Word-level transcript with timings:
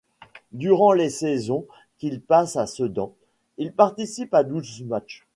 Durant 0.53 0.93
les 0.93 1.11
saisons 1.11 1.67
qu'il 1.99 2.21
passe 2.21 2.55
à 2.55 2.65
Sedan, 2.65 3.13
il 3.59 3.71
participe 3.71 4.33
à 4.33 4.41
douze 4.43 4.83
matchs. 4.83 5.27